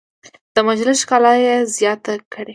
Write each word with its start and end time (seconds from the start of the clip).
د 0.55 0.57
مجلس 0.69 0.97
ښکلا 1.03 1.33
یې 1.45 1.55
زیاته 1.75 2.13
کړه. 2.33 2.49